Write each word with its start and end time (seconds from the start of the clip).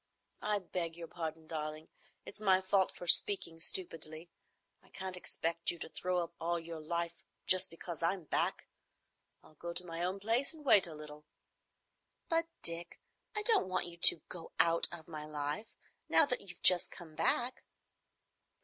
"I 0.41 0.57
beg 0.57 0.95
your 0.95 1.07
pardon, 1.07 1.45
darling. 1.45 1.87
It's 2.25 2.41
my 2.41 2.59
fault 2.59 2.91
for 2.91 3.05
speaking 3.05 3.59
stupidly. 3.61 4.31
I 4.81 4.89
can't 4.89 5.15
expect 5.15 5.69
you 5.69 5.77
to 5.77 5.89
throw 5.89 6.23
up 6.23 6.33
all 6.41 6.59
your 6.59 6.79
life 6.79 7.23
just 7.45 7.69
because 7.69 8.01
I'm 8.01 8.23
back. 8.23 8.67
I'll 9.43 9.53
go 9.53 9.73
to 9.73 9.85
my 9.85 10.01
own 10.01 10.19
place 10.19 10.55
and 10.55 10.65
wait 10.65 10.87
a 10.87 10.95
little." 10.95 11.27
"But, 12.29 12.47
Dick, 12.63 12.99
I 13.35 13.43
don't 13.43 13.67
want 13.69 13.85
you 13.85 13.97
to—go—out 13.97 14.87
of—my 14.91 15.25
life, 15.27 15.75
now 16.09 16.27
you've 16.39 16.63
just 16.63 16.89
come 16.89 17.13
back." 17.13 17.63